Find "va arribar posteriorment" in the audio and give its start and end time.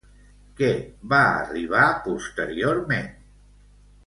1.11-3.13